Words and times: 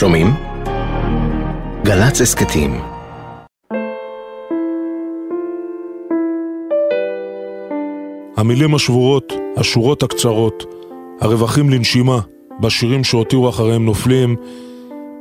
שומעים? 0.00 0.26
גל"צ 1.84 2.20
הסכתים 2.20 2.80
המילים 8.36 8.74
השבורות, 8.74 9.32
השורות 9.56 10.02
הקצרות, 10.02 10.64
הרווחים 11.20 11.70
לנשימה 11.70 12.20
בשירים 12.60 13.04
שהותירו 13.04 13.48
אחריהם 13.48 13.84
נופלים, 13.84 14.36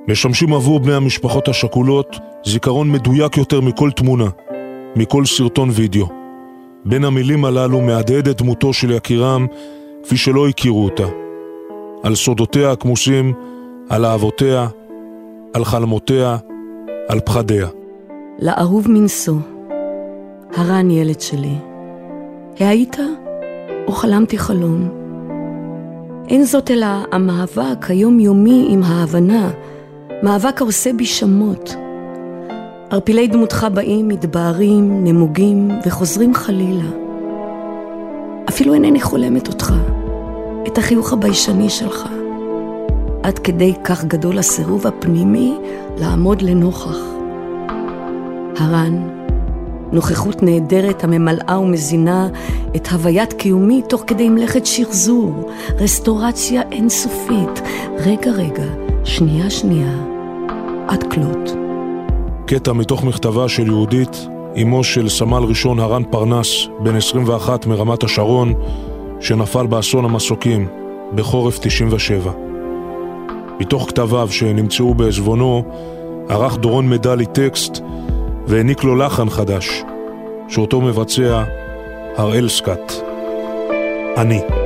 משמשים 0.07 0.53
עבור 0.53 0.79
בני 0.79 0.93
המשפחות 0.93 1.47
השכולות 1.47 2.15
זיכרון 2.45 2.91
מדויק 2.91 3.37
יותר 3.37 3.61
מכל 3.61 3.91
תמונה, 3.91 4.29
מכל 4.95 5.25
סרטון 5.25 5.69
וידאו. 5.73 6.07
בין 6.85 7.05
המילים 7.05 7.45
הללו 7.45 7.81
מהדהדת 7.81 8.41
דמותו 8.41 8.73
של 8.73 8.91
יקירם 8.91 9.47
כפי 10.03 10.17
שלא 10.17 10.47
הכירו 10.47 10.85
אותה. 10.85 11.07
על 12.03 12.15
סודותיה 12.15 12.71
הכמוסים, 12.71 13.33
על 13.89 14.05
אהבותיה, 14.05 14.67
על 15.53 15.65
חלמותיה, 15.65 16.37
על 17.07 17.19
פחדיה. 17.19 17.67
לאהוב 18.39 18.91
מנשוא, 18.91 19.35
הרן 20.55 20.91
ילד 20.91 21.21
שלי, 21.21 21.55
היית 22.59 22.97
או 23.87 23.91
חלמתי 23.91 24.37
חלום? 24.37 24.89
אין 26.27 26.43
זאת 26.43 26.71
אלא 26.71 26.87
המאבק 27.11 27.85
היומיומי 27.89 28.67
עם 28.69 28.83
ההבנה, 28.83 29.49
מאבק 30.23 30.61
העושה 30.61 30.93
בי 30.93 31.05
שמות. 31.05 31.75
ערפילי 32.89 33.27
דמותך 33.27 33.67
באים, 33.73 34.07
מתבהרים, 34.07 35.03
נמוגים 35.03 35.69
וחוזרים 35.85 36.33
חלילה. 36.33 36.89
אפילו 38.49 38.73
אינני 38.73 39.01
חולמת 39.01 39.47
אותך, 39.47 39.73
את 40.67 40.77
החיוך 40.77 41.13
הביישני 41.13 41.69
שלך. 41.69 42.18
עד 43.23 43.39
כדי 43.39 43.73
כך 43.83 44.05
גדול 44.05 44.39
הסירוב 44.39 44.87
הפנימי 44.87 45.57
לעמוד 45.97 46.41
לנוכח. 46.41 46.97
הרן, 48.57 49.09
נוכחות 49.91 50.43
נהדרת 50.43 51.03
הממלאה 51.03 51.59
ומזינה 51.59 52.27
את 52.75 52.87
הוויית 52.87 53.33
קיומי 53.33 53.81
תוך 53.89 54.03
כדי 54.07 54.29
מלאכת 54.29 54.65
שחזור, 54.65 55.51
רסטורציה 55.79 56.61
אינסופית, 56.71 57.61
רגע 57.97 58.31
רגע, 58.31 58.65
שנייה 59.03 59.49
שנייה, 59.49 59.93
עד 60.87 61.13
כלות. 61.13 61.49
קטע 62.45 62.73
מתוך 62.73 63.03
מכתבה 63.03 63.49
של 63.49 63.67
יהודית, 63.67 64.27
אמו 64.61 64.83
של 64.83 65.09
סמל 65.09 65.43
ראשון 65.43 65.79
הרן 65.79 66.03
פרנס, 66.03 66.67
בן 66.79 66.95
21 66.95 67.65
מרמת 67.65 68.03
השרון, 68.03 68.53
שנפל 69.19 69.67
באסון 69.67 70.05
המסוקים 70.05 70.67
בחורף 71.15 71.59
97. 71.61 72.48
מתוך 73.59 73.89
כתביו 73.89 74.27
שנמצאו 74.31 74.93
בעזבונו, 74.93 75.63
ערך 76.29 76.57
דורון 76.57 76.89
מדלי 76.89 77.25
טקסט 77.25 77.79
והעניק 78.47 78.83
לו 78.83 78.95
לחן 78.95 79.29
חדש, 79.29 79.83
שאותו 80.47 80.81
מבצע 80.81 81.43
הראל 82.17 82.49
סקאט. 82.49 82.93
אני. 84.17 84.58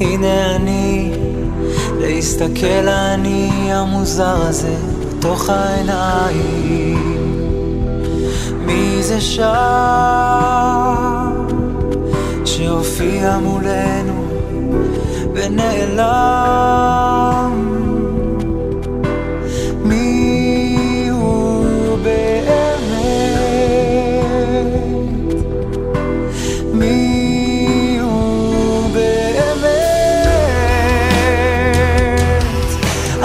הנה 0.00 0.56
אני 0.56 1.12
להסתכל 2.00 2.88
אני 2.88 3.50
המוזר 3.72 4.36
הזה 4.48 4.74
בתוך 5.00 5.50
העיניים. 5.50 7.16
מי 8.66 9.02
זה 9.02 9.20
שם 9.20 9.46
שהופיע 12.44 13.38
מולנו 13.38 14.24
ונעלם 15.34 16.56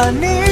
I 0.03 0.09
need 0.09 0.50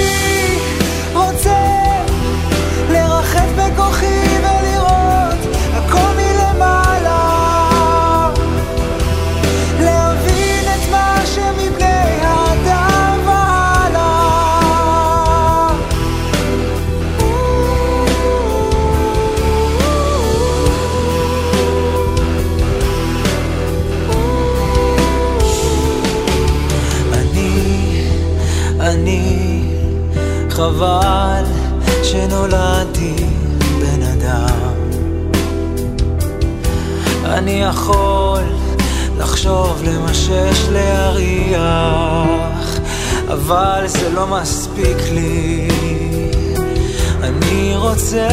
חבל 30.60 31.44
שנולדתי 32.04 33.16
בן 33.80 34.02
אדם. 34.02 34.74
אני 37.26 37.62
יכול 37.62 38.44
לחשוב, 39.18 39.84
למשש, 39.84 40.70
להריח, 40.72 41.60
אבל 43.28 43.84
זה 43.88 44.10
לא 44.10 44.28
מספיק 44.28 44.98
לי. 45.12 45.68
אני 47.24 47.76
רוצה 47.76 48.28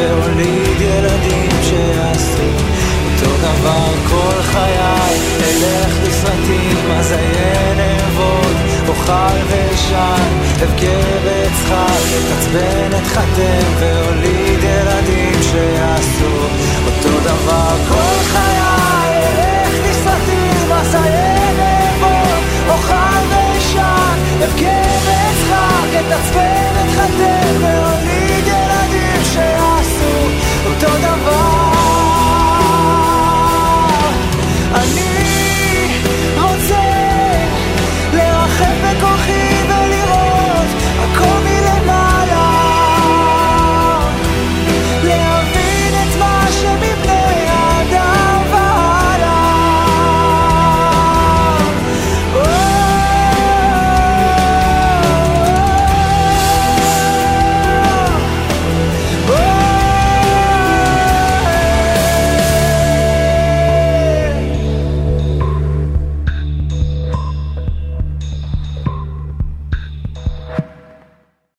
והוליד 0.00 0.80
ילדים 0.80 1.50
שיעשו 1.62 2.42
אותו 3.04 3.36
דבר 3.36 3.92
כל 4.10 4.42
חיי. 4.42 5.16
אלך 5.40 5.94
לסרטים, 6.02 6.90
אזיין 6.90 7.80
אעבוד, 7.80 8.56
אוכל 8.88 9.36
ואשן, 9.50 10.38
אבכה 10.62 11.00
ואצחק, 11.24 12.02
אתעצבן, 12.18 12.98
אתחתן 13.02 13.66